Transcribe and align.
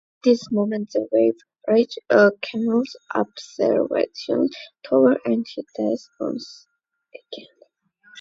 At 0.01 0.23
this 0.31 0.51
moment 0.51 0.93
the 0.93 1.07
Wave 1.11 1.35
reaches 1.67 1.99
Camill's 2.09 2.97
observation 3.13 4.49
tower 4.83 5.19
and 5.25 5.45
he 5.47 5.63
dies 5.77 6.09
once 6.19 6.65
again. 7.13 7.45